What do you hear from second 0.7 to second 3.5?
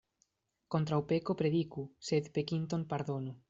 Kontraŭ peko prediku, sed pekinton pardonu.